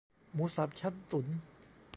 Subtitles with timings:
[0.33, 1.27] หมูสามชั้นตุ๋น